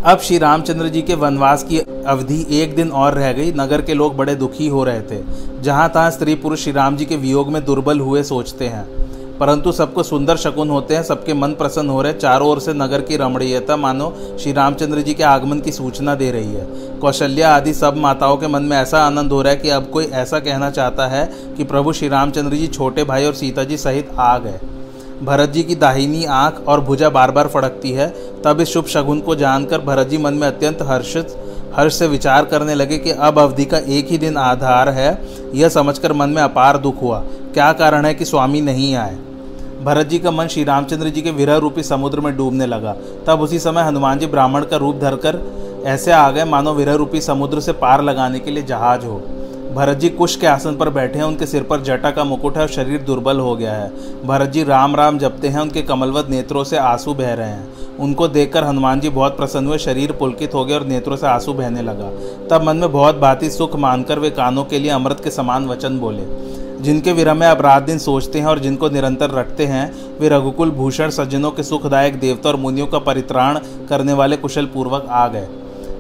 अब 0.05 0.19
श्री 0.19 0.39
रामचंद्र 0.39 0.89
जी 0.89 1.03
के 1.03 1.15
वनवास 1.15 1.63
की 1.63 1.79
अवधि 1.79 2.47
एक 2.51 2.75
दिन 2.77 2.91
और 2.91 3.15
रह 3.15 3.33
गई। 3.33 3.53
नगर 3.53 3.83
के 3.83 3.95
लोग 3.95 4.17
बड़े 4.17 4.35
दुखी 4.35 4.69
हो 4.69 4.85
रहे 4.85 5.01
थे। 5.01 5.23
जहाँ 5.61 5.89
तहाँ 5.89 6.11
स्त्री 6.11 6.35
पुरुष 6.35 6.63
श्री 6.63 6.73
राम 6.73 6.97
जी 6.97 7.05
के 7.05 7.17
वियोग 7.17 7.49
में 7.49 7.65
दुर्बल 7.65 8.01
हुए 8.01 8.23
सोचते 8.23 8.69
हैं। 8.69 9.10
परंतु 9.41 9.73
सबको 9.73 10.03
सुंदर 10.03 10.37
शकुन 10.37 10.71
होते 10.71 10.97
हैं, 10.97 11.03
सबके 11.03 11.35
मन 11.35 11.53
प्रसन्न 11.53 11.91
हो 11.91 12.03
रहे 12.03 12.13
हैं। 12.13 12.19
चारों 12.19 12.49
ओर 12.49 12.61
से 12.61 12.73
नगर 12.73 13.01
की 13.01 13.17
रमणीयता, 13.17 13.77
मानो 13.77 14.37
श्री 14.41 14.53
रामचंद्र 14.53 15.01
जी 15.01 15.15
के 15.15 15.23
आगमन 15.23 15.61
की 15.61 15.73
सूचना 15.73 16.15
दे 16.15 16.31
रही 16.31 16.53
है। 16.55 16.67
कौशल्या 16.99 17.57
आदि 17.57 17.75
सब 17.75 17.97
माताओं 17.97 18.37
के 18.37 18.47
मन 18.47 18.63
में 18.63 18.77
ऐसा 18.77 19.03
आनंद 19.03 19.33
हो 19.33 19.43
रहा 19.43 19.53
है 19.53 19.59
कि 19.59 19.69
अब 19.69 19.87
कोई 19.87 20.05
ऐसा 20.05 20.39
कहना 20.39 20.71
चाहता 20.71 21.07
है 21.07 21.25
कि 21.57 21.65
प्रभु 21.65 21.93
श्री 21.93 22.09
रामचंद्र 22.09 22.57
जी 22.57 22.67
छोटे 22.67 23.05
भाई 23.05 23.25
और 23.25 23.35
सीता 23.35 23.65
जी 23.65 23.77
सहित 23.77 24.11
आ 24.19 24.39
गए। 24.39 24.61
भरत 25.23 25.49
जी 25.49 25.63
की 25.63 25.75
दाहिनी 25.75 26.25
आँख 26.25 26.69
और 26.69 26.81
भुजा 26.81 27.09
बार 27.09 27.31
बार 27.31 27.49
फड़कती 27.49 27.91
है। 27.91 28.15
तब 28.45 28.61
इस 28.61 28.69
शुभ 28.69 28.87
शगुन 28.87 29.21
को 29.21 29.35
जानकर 29.35 29.79
भरत 29.79 30.09
जी 30.09 30.19
मन 30.19 30.35
में 30.35 30.49
अत्यंत 30.49 30.83
हर्षित, 30.83 31.37
हर्ष 31.77 31.95
से 31.95 32.07
विचार 32.07 32.45
करने 32.45 32.75
लगे 32.75 32.99
कि 32.99 33.11
अब 33.11 33.39
अवधि 33.39 33.65
का 33.65 33.79
एक 33.79 34.09
ही 34.09 34.19
दिन 34.19 34.37
आधार 34.37 34.89
है। 34.89 35.23
यह 35.55 35.69
समझकर 35.69 36.13
मन 36.13 36.29
में 36.29 36.43
अपार 36.43 36.79
दुख 36.79 37.03
हुआ। 37.03 37.19
क्या 37.55 37.73
कारण 37.73 38.05
है 38.05 38.15
कि 38.15 38.25
स्वामी 38.25 38.61
नहीं 38.61 38.95
आए? 38.95 39.19
भरत 39.85 40.07
जी 40.07 40.19
का 40.19 40.31
मन 40.31 40.47
श्री 40.47 40.65
रामचंद्र 40.65 41.09
जी 41.09 41.23
के 41.23 41.31
विरह 41.31 41.57
रूपी 41.57 41.83
समुद्र 41.83 42.21
में 42.21 42.37
डूबने 42.37 42.67
लगा। 42.67 42.97
तब 43.27 43.41
उसी 43.41 43.59
समय 43.59 43.83
हनुमान 43.83 44.19
जी 44.19 44.27
ब्राह्मण 44.27 44.65
का 44.65 44.77
रूप 44.77 44.97
धरकर 44.97 45.41
ऐसे 45.87 46.13
आ 46.13 46.31
गए 46.31 46.45
मानो 46.45 46.75
विरह 46.75 46.95
रूपी 46.95 47.21
समुद्र 47.21 47.61
से 47.61 47.73
पार 47.73 48.03
लगाने 48.03 48.41
के 48.41 48.51
लिए 48.51 48.63
जहाज़ 48.63 49.07
हो। 49.07 49.23
भरत 49.75 49.97
जी 49.97 50.09
कुश 50.09 50.37
के 50.37 50.47
आसन 50.47 50.77
पर 50.77 50.91
बैठे 50.91 51.19
हैं, 51.19 51.27
उनके 51.27 51.47
सिर 51.47 51.63
पर 51.63 51.81
जटा 51.81 52.11
का 52.11 52.25
मुकुट 52.25 52.57
है 52.57 52.63
और 52.63 52.69
शरीर 52.69 53.01
दुर्बल 53.01 53.39
हो 53.39 53.57
गया 53.57 53.73
है। 53.73 53.93
भरत 54.27 54.49
जी 54.49 54.65
राम 54.65 54.97
राम 54.97 55.19
जपते 55.19 55.49
हैं, 55.49 55.61
उनके 55.61 55.83
कमलवत 55.83 56.31
नेत्रों 56.31 56.65
से 56.65 56.77
आँसू 56.77 57.15
बह 57.15 57.35
रहे 57.35 57.49
हैं। 57.49 57.69
उनको 57.99 58.29
देखकर 58.29 58.65
हनुमान 58.65 59.01
जी 59.01 59.09
बहुत 59.09 59.37
प्रसन्न 59.37 59.67
हुए, 59.67 59.79
शरीर 59.79 60.13
पुलकित 60.13 60.55
हो 60.55 60.65
गया 60.65 60.79
और 60.79 60.87
नेत्रों 60.87 61.17
से 61.17 61.27
आँसू 61.27 61.53
बहने 61.53 61.83
लगा। 61.83 62.11
तब 62.51 62.65
मन 62.65 62.77
में 62.77 62.93
बहुत 62.93 63.19
भांति 63.19 63.51
सुख 63.51 63.77
मानकर 63.77 64.19
वे 64.19 64.31
कानों 64.31 64.65
के 64.65 64.79
लिए 64.79 64.91
अमृत 64.91 65.21
के 65.25 65.31
समान 65.31 65.69
वचन 65.69 65.99
बोले। 65.99 66.23
जिनके 66.81 67.13
विरह 67.13 67.35
में 67.35 67.47
आप 67.47 67.61
रात 67.63 67.83
दिन 67.83 67.99
सोचते 67.99 68.39
हैं 68.39 68.47
और 68.47 68.59
जिनको 68.59 68.89
निरंतर 68.89 69.31
रखते 69.31 69.67
हैं, 69.67 69.93
वे 70.21 70.29
रघुकुल 70.29 70.71
भूषण 70.71 71.11
सज्जनों 71.11 71.51
के 71.51 71.63
सुखदायक 71.63 72.19
देवता 72.21 72.49
और 72.49 72.57
मुनियों 72.57 72.87
का 72.87 72.99
परित्राण 72.99 73.59
करने 73.89 74.13
वाले 74.13 74.37
कुशल 74.37 74.67
पूर्वक 74.67 75.07
आ 75.11 75.27
गए। 75.29 75.49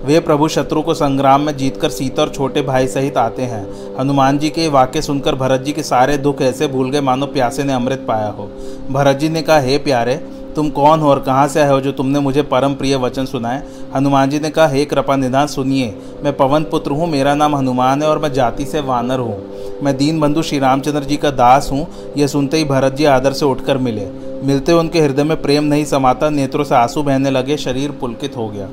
वे 0.04 0.20
प्रभु 0.20 0.48
शत्रु 0.48 0.82
को 0.82 0.94
संग्राम 0.94 1.40
में 1.40 1.56
जीतकर 1.56 1.90
सीता 1.90 2.22
और 2.22 2.28
छोटे 2.28 2.62
भाई 2.62 2.86
सहित 2.86 3.16
आते 3.16 3.42
हैं। 3.42 3.64
हनुमान 3.98 4.38
जी 4.38 4.50
के 4.50 4.68
वाक्य 4.68 5.02
सुनकर 5.02 5.34
भरत 5.34 5.60
जी 5.60 5.72
के 5.72 5.82
सारे 5.82 6.16
दुख 6.18 6.42
ऐसे 6.42 6.68
भूल 6.68 6.90
गए 6.90 7.00
मानो 7.00 7.26
प्यासे 7.26 7.64
ने 7.64 7.72
अमृत 7.72 8.04
पाया 8.08 8.28
हो। 8.28 8.50
भरत 8.90 9.16
जी 9.16 9.28
ने 9.28 9.42
कहा, 9.42 9.58
हे 9.58 9.78
प्यारे, 9.78 10.14
तुम 10.56 10.70
कौन 10.70 11.00
हो 11.00 11.10
और 11.10 11.18
कहाँ 11.20 11.46
से 11.48 11.60
आए 11.60 11.70
हो 11.70 11.80
जो 11.80 11.92
तुमने 11.92 12.20
मुझे 12.20 12.42
परम 12.42 12.74
प्रिय 12.74 12.96
वचन 12.96 13.24
सुनाए? 13.24 13.62
हनुमान 13.94 14.30
जी 14.30 14.38
ने 14.40 14.50
कहा, 14.50 14.66
हे 14.68 14.84
कृपा 14.84 15.16
निधान 15.16 15.46
सुनिए, 15.46 15.94
मैं 16.24 16.36
पवन 16.36 16.64
पुत्र 16.64 16.90
हूँ, 16.90 17.06
मेरा 17.06 17.34
नाम 17.34 17.56
हनुमान 17.56 18.02
है 18.02 18.08
और 18.08 18.18
मैं 18.18 18.32
जाति 18.32 18.64
से 18.64 18.80
वानर 18.80 19.18
हूँ। 19.18 19.59
मैं 19.82 19.96
दीन 19.96 20.20
बंधु 20.20 20.42
श्री 20.42 20.58
रामचंद्र 20.58 21.00
जी 21.00 21.16
का 21.16 21.30
दास 21.30 21.68
हूँ। 21.72 21.86
यह 22.16 22.26
सुनते 22.26 22.56
ही 22.56 22.64
भरत 22.64 22.92
जी 22.92 23.04
आदर 23.04 23.32
से 23.32 23.44
उठकर 23.44 23.78
मिले। 23.78 24.08
मिलते 24.44 24.72
उनके 24.72 25.00
हृदय 25.00 25.24
में 25.24 25.42
प्रेम 25.42 25.64
नहीं 25.64 25.84
समाता, 25.84 26.30
नेत्रों 26.30 26.64
से 26.64 26.74
आँसू 26.74 27.02
बहने 27.02 27.30
लगे, 27.30 27.56
शरीर 27.56 27.90
पुलकित 27.90 28.36
हो 28.36 28.48
गया। 28.48 28.68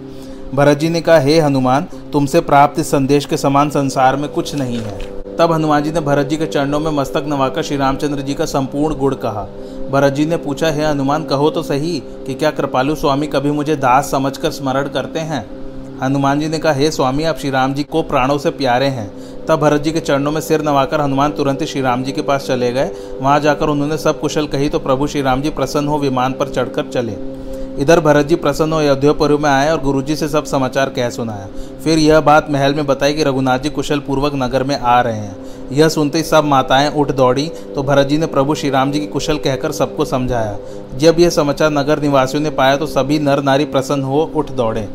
भरत 0.54 0.78
जी 0.78 0.90
ने 0.90 1.02
कहा, 1.02 1.20
हे 1.20 1.40
हनुमान, 1.40 1.88
तुमसे 2.14 2.42
प्राप्त 2.42 2.80
इस 2.80 2.92
संदेश 2.92 3.26
के 3.26 3.38
समान 3.38 3.70
संसार 3.70 4.16
में 4.16 4.30
कुछ 4.30 4.56
नहीं 4.56 4.78
है। 4.78 5.00
तब 5.36 5.52
हनुमान 5.52 5.84
जी 5.84 5.92
ने 5.92 6.00
भरत 6.00 6.26
जी 6.26 6.38
के 6.38 6.46
चरणों 6.46 6.80
में 6.80 6.92
मस्तक 6.92 7.24
नवाकर 7.28 7.64
श्री 7.64 7.78
रामचंद्र 7.78 8.22
जी 8.22 8.34
का 8.34 8.46
संपूर्ण 8.46 8.96
गुण 8.96 9.16
कहा। 9.16 9.48
भरत 9.92 10.14
जी 10.14 10.26
ने 10.26 10.38
पूछा, 10.38 10.70
हे 10.70 10.86
हनुमान, 10.86 11.24
कहो 11.24 11.50
तो 11.50 11.64
सही 11.64 12.00
कि 12.00 12.34
क्या 12.34 12.52
कृपालु 12.52 12.96
स्वामी 12.96 13.28
कभी 13.28 13.52
मुझे 13.52 13.76
दास 13.76 14.12
समझकर 14.12 14.52
स्मरण 14.52 14.88
करते 14.88 15.20
हैं? 15.20 15.46
हनुमान 16.04 16.40
जी 16.40 16.48
ने 16.48 16.60
कहा, 16.60 16.74
हे 16.74 16.92
स्वामी, 16.92 17.24
आप 17.24 17.38
श्री 17.38 17.50
राम 17.50 17.74
जी 17.74 17.84
को 17.84 18.02
प्राणों 18.02 18.38
से 18.38 18.50
प्यारे 18.50 18.86
हैं। 18.86 19.27
तब 19.48 19.60
भरत 19.60 19.82
जी 19.82 19.92
के 19.92 20.00
चरणों 20.00 20.32
में 20.32 20.40
सिर 20.42 20.62
नवाकर 20.62 21.02
हनुमान 21.02 21.32
तुरंत 21.32 21.62
ही 21.62 21.68
श्री 21.68 21.82
राम 21.82 22.04
जी 22.04 22.12
के 22.12 22.22
पास 22.22 22.48
चले 22.48 22.72
गए। 22.72 22.92
वहाँ 23.22 23.40
जाकर 23.40 23.70
उन्होंने 23.70 23.98
सब 23.98 24.20
कुशल 24.20 24.48
कही 24.48 24.70
तो 24.70 24.80
प्रभु 24.80 25.08
श्री 25.08 25.22
राम 25.22 25.42
जी 25.42 25.50
प्रसन्न 25.50 25.88
हो 25.88 25.98
विमान 25.98 26.34
पर 26.34 26.50
चढ़कर 26.50 26.90
चले। 26.90 27.16
इधर 27.82 28.00
भरत 28.00 28.26
जी 28.26 28.36
प्रसन्न 28.36 28.74
हो 28.74 28.80
अयोध्यापुरी 28.80 29.38
में 29.38 29.50
आए 29.50 29.70
और 29.72 29.82
गुरुजी 29.82 30.16
से 30.16 30.28
सब 30.28 30.46
समाचार 30.46 30.90
कह 30.90 31.10
सुनाया। 31.10 31.48
फिर 31.84 32.00
यह 32.00 32.20
बात 32.22 32.50
महल 32.52 32.74
में 32.74 32.86
बताई 32.86 33.14
कि 33.14 33.24
रघुनाथ 33.24 33.60
जी 33.60 33.70
कुशल 33.70 34.00
पूर्वक 34.00 34.36
नगर 34.36 34.64
में 34.64 34.80
आ 34.80 35.00
रहे 35.02 35.18
हैं। 35.18 35.36
यह 35.72 35.90
सुनते 35.90 36.18
ही 36.18 36.24
सब 36.24 36.44
माताएँ 36.46 36.92
उठ 36.92 37.12
दौड़ी 37.12 37.50
तो 37.76 37.84
भरत 37.84 38.08
जी 38.08 38.18
ने 38.18 38.26
प्रभु 38.28 38.56
श्री 38.56 38.70
राम 38.70 38.92
जी 38.92 39.00
की 39.00 39.08
कुशल 39.08 39.38
कहकर 39.38 39.72
सबको 39.72 40.06
समझाया। 40.06 40.58
जब 40.98 41.20
यह 41.20 41.30
समाचार 41.30 41.72
नगर 41.72 42.02
निवासियों 42.02 42.44
ने 42.44 42.50
पाया 42.52 42.78
तो 42.78 42.86
सभी 42.88 43.20
नर 43.20 43.44
नारी 43.44 43.66
प्रसन्न 43.66 44.04
हो 44.04 44.32
उठ 44.36 44.52
दौड़े। 44.52 44.88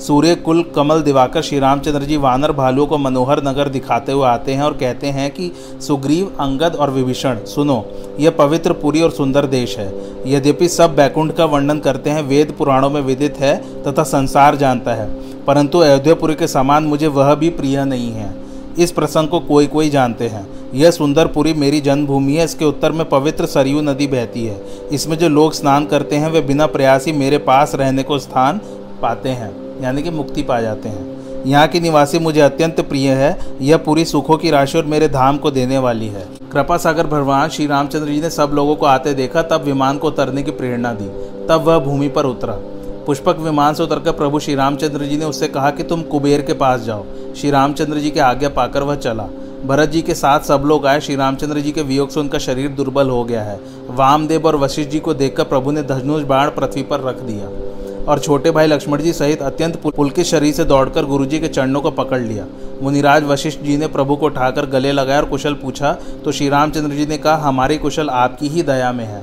सूर्य 0.00 0.34
कुल 0.36 0.62
कमल 0.74 1.00
दिवाकर 1.02 1.42
श्री 1.42 1.58
रामचंद्र 1.58 2.02
जी 2.02 2.16
वानर 2.16 2.52
भालुओं 2.52 2.86
को 2.86 2.98
मनोहर 2.98 3.42
नगर 3.44 3.68
दिखाते 3.68 4.12
हुए 4.12 4.26
आते 4.26 4.54
हैं 4.54 4.62
और 4.62 4.72
कहते 4.72 5.06
हैं 5.08 5.30
कि 5.30 5.50
सुग्रीव, 5.80 6.26
अंगद 6.40 6.74
और 6.74 6.90
विभीषण, 6.90 7.38
सुनो 7.44 7.84
यह 8.20 8.30
पवित्र 8.30 8.72
पुरी 8.72 9.02
और 9.02 9.10
सुंदर 9.10 9.46
देश 9.46 9.78
है। 9.78 9.92
यद्यपि 10.26 10.68
सब 10.68 10.94
बैकुंठ 10.96 11.34
का 11.36 11.44
वर्णन 11.44 11.78
करते 11.78 12.10
हैं, 12.10 12.22
वेद 12.22 12.54
पुराणों 12.58 12.90
में 12.90 13.00
विदित 13.00 13.40
है 13.40 13.56
तथा 13.84 14.02
संसार 14.02 14.56
जानता 14.56 14.94
है, 14.94 15.08
परंतु 15.44 15.78
अयोध्यापुरी 15.78 16.34
के 16.34 16.46
समान 16.46 16.84
मुझे 16.84 17.06
वह 17.08 17.34
भी 17.34 17.50
प्रिय 17.50 17.84
नहीं 17.84 18.12
है। 18.12 18.34
इस 18.78 18.92
प्रसंग 18.92 19.28
को 19.28 19.40
कोई 19.40 19.66
कोई 19.66 19.90
जानते 19.90 20.28
हैं। 20.28 20.46
यह 20.74 20.90
सुंदरपुरी 20.90 21.52
मेरी 21.54 21.80
जन्मभूमि 21.80 22.34
है, 22.34 22.44
इसके 22.44 22.64
उत्तर 22.64 22.92
में 22.92 23.08
पवित्र 23.08 23.46
सरयू 23.46 23.80
नदी 23.82 24.06
बहती 24.06 24.46
है। 24.46 24.60
इसमें 24.92 25.18
जो 25.18 25.28
लोग 25.28 25.52
स्नान 25.52 25.86
करते 25.86 26.16
हैं, 26.16 26.30
वे 26.30 26.40
बिना 26.40 26.66
प्रयास 26.66 27.06
ही 27.06 27.12
मेरे 27.12 27.38
पास 27.38 27.74
रहने 27.74 28.02
को 28.02 28.18
स्थान 28.18 28.60
पाते 29.02 29.28
हैं। 29.28 29.65
यानी 29.82 30.02
कि 30.02 30.10
मुक्ति 30.10 30.42
पा 30.42 30.60
जाते 30.60 30.88
हैं। 30.88 31.16
यहाँ 31.46 31.68
की 31.68 31.80
निवासी 31.80 32.18
मुझे 32.18 32.40
अत्यंत 32.40 32.80
प्रिय 32.80 33.10
है। 33.10 33.38
यह 33.62 33.76
पूरी 33.76 34.04
सुखों 34.04 34.36
की 34.36 34.50
राशि 34.50 34.78
और 34.78 34.84
मेरे 34.84 35.08
धाम 35.08 35.38
को 35.38 35.50
देने 35.50 35.78
वाली 35.78 36.08
है। 36.08 36.26
कृपा 36.52 36.76
सागर 36.76 37.06
भगवान 37.06 37.48
श्री 37.48 37.66
रामचंद्र 37.66 38.08
जी 38.08 38.20
ने 38.20 38.30
सब 38.30 38.50
लोगों 38.54 38.76
को 38.76 38.86
आते 38.86 39.14
देखा, 39.14 39.42
तब 39.42 39.62
विमान 39.62 39.98
को 39.98 40.08
उतरने 40.08 40.42
की 40.42 40.50
प्रेरणा 40.50 40.92
दी। 40.92 41.06
तब 41.46 41.62
वह 41.64 41.78
भूमि 41.78 42.08
पर 42.08 42.24
उतरा। 42.24 42.58
पुष्पक 43.06 43.38
विमान 43.38 43.74
से 43.74 43.82
उतरकर 43.82 44.12
प्रभु 44.12 44.38
श्री 44.38 44.54
रामचंद्र 44.54 45.04
जी 45.04 45.16
ने 45.16 45.24
उससे 45.24 45.48
कहा 45.48 45.70
कि 45.70 45.82
तुम 45.82 46.02
कुबेर 46.02 46.42
के 46.42 46.52
पास 46.52 46.80
जाओ। 46.80 47.04
श्री 47.36 47.50
रामचंद्र 47.50 47.98
जी 47.98 48.10
के 48.10 48.20
आज्ञा 48.20 48.48
पाकर 48.48 48.82
वह 48.82 48.96
चला। 48.96 49.28
भरत 49.66 49.88
जी 49.88 50.02
के 50.02 50.14
साथ 50.14 50.40
सब 50.40 50.62
लोग 50.66 50.86
आए। 50.86 51.00
श्री 51.00 51.16
रामचंद्र 51.16 51.60
जी 51.60 51.72
के 51.72 51.82
वियोग 51.82 52.08
से 52.08 52.20
उनका 52.20 52.38
शरीर 52.38 52.68
दुर्बल 52.68 53.10
हो 53.10 53.24
गया 53.24 53.42
है। 53.42 53.60
वामदेव 53.90 54.46
और 54.46 54.56
वशिष्ठ 54.56 54.90
जी 54.90 54.98
को 54.98 55.14
देखकर 55.14 55.44
प्रभु 55.44 55.70
ने 55.70 55.82
धनुष 55.82 56.22
बाण 56.22 56.48
पृथ्वी 56.48 56.82
पर 56.82 57.00
रख 57.00 57.20
दिया। 57.20 57.65
और 58.08 58.18
छोटे 58.18 58.50
भाई 58.50 58.66
लक्ष्मण 58.66 59.02
जी 59.02 59.12
सहित 59.12 59.42
अत्यंत 59.42 59.76
पुलकित 59.86 60.26
शरीर 60.26 60.52
से 60.54 60.64
दौड़कर 60.64 61.04
गुरु 61.04 61.26
जी 61.26 61.38
के 61.38 61.48
चरणों 61.48 61.80
को 61.80 61.90
पकड़ 61.92 62.20
लिया। 62.20 62.46
मुनिराज 62.82 63.24
वशिष्ठ 63.24 63.60
जी 63.60 63.76
ने 63.76 63.86
प्रभु 63.88 64.16
को 64.16 64.26
उठाकर 64.26 64.66
गले 64.66 64.92
लगाया 64.92 65.20
और 65.20 65.28
कुशल 65.28 65.54
पूछा 65.54 65.92
तो 66.24 66.32
श्री 66.32 66.48
रामचंद्र 66.48 66.96
जी 66.96 67.06
ने 67.06 67.18
कहा, 67.18 67.36
हमारी 67.38 67.78
कुशल 67.78 68.10
आपकी 68.10 68.48
ही 68.48 68.62
दया 68.62 68.92
में 68.92 69.04
है 69.04 69.22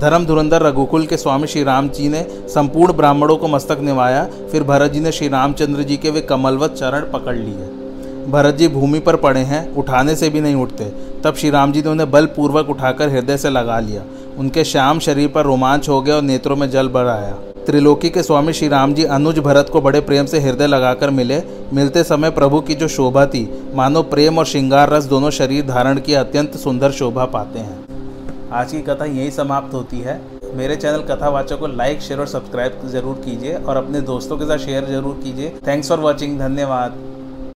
धर्म 0.00 0.24
धुरंधर 0.26 0.62
रघुकुल 0.62 1.06
के 1.06 1.16
स्वामी 1.16 1.46
श्री 1.46 1.62
राम 1.62 1.88
जी 1.88 2.08
ने 2.08 2.22
संपूर्ण 2.48 2.92
ब्राह्मणों 2.92 3.36
को 3.36 3.48
मस्तक 3.48 3.78
निवाया, 3.80 4.24
फिर 4.52 4.62
भरत 4.62 4.92
जी 4.92 5.00
ने 5.00 5.12
श्री 5.12 5.28
रामचंद्र 5.28 5.82
जी 5.82 5.96
के 5.96 6.10
वे 6.10 6.20
कमलवत 6.22 6.74
चरण 6.74 7.10
पकड़ 7.12 7.36
लिए। 7.36 7.68
भरत 8.26 8.54
जी 8.54 8.68
भूमि 8.68 8.98
पर 8.98 9.16
पड़े 9.16 9.40
हैं, 9.42 9.74
उठाने 9.74 10.16
से 10.16 10.30
भी 10.30 10.40
नहीं 10.40 10.54
उठते। 10.54 10.84
तब 11.24 11.34
श्री 11.34 11.50
राम 11.50 11.72
जी 11.72 11.82
ने 11.82 11.88
उन्हें 11.88 12.10
बलपूर्वक 12.10 12.70
उठाकर 12.70 13.08
हृदय 13.08 13.36
से 13.36 13.50
लगा 13.50 13.78
लिया। 13.80 14.02
उनके 14.38 14.64
श्याम 14.64 14.98
शरीर 14.98 15.28
पर 15.28 15.44
रोमांच 15.44 15.88
हो 15.88 16.00
गया 16.02 16.16
और 16.16 16.22
नेत्रों 16.22 16.56
में 16.56 16.70
जल 16.70 16.88
भर 16.88 17.06
आया। 17.08 17.36
त्रिलोकी 17.66 18.08
के 18.10 18.22
स्वामी 18.22 18.52
श्री 18.52 18.66
राम 18.68 18.94
जी 18.94 19.04
अनुज 19.06 19.38
भरत 19.38 19.68
को 19.72 19.80
बड़े 19.80 20.00
प्रेम 20.00 20.26
से 20.26 20.40
हृदय 20.40 20.66
लगाकर 20.66 21.10
मिले। 21.10 21.40
मिलते 21.72 22.02
समय 22.04 22.30
प्रभु 22.30 22.60
की 22.60 22.74
जो 22.74 22.88
शोभा 22.88 23.24
थी, 23.26 23.48
मानो 23.74 24.02
प्रेम 24.04 24.38
और 24.38 24.46
श्रृंगार 24.46 24.90
रस 24.90 25.04
दोनों 25.04 25.30
शरीर 25.30 25.66
धारण 25.66 26.00
की 26.00 26.14
अत्यंत 26.14 26.56
सुंदर 26.56 26.90
शोभा 26.92 27.24
पाते 27.26 27.58
हैं। 27.58 27.82
आज 28.52 28.72
की 28.72 28.80
कथा 28.82 29.04
यही 29.04 29.30
समाप्त 29.30 29.74
होती 29.74 30.00
है। 30.00 30.20
मेरे 30.54 30.76
चैनल 30.76 31.02
कथावाचक 31.04 31.58
को 31.58 31.66
लाइक, 31.68 32.00
शेयर 32.00 32.20
और 32.20 32.26
सब्सक्राइब 32.26 32.80
ज़रूर 32.88 33.14
कीजिए 33.24 33.54
और 33.54 33.76
अपने 33.76 34.00
दोस्तों 34.02 34.38
के 34.38 34.44
साथ 34.44 34.58
शेयर 34.58 34.84
ज़रूर 34.86 35.20
कीजिए। 35.24 35.52
थैंक्स 35.66 35.88
फॉर 35.88 36.00
वॉचिंग 36.00 36.38
धन्यवाद। 36.38 36.98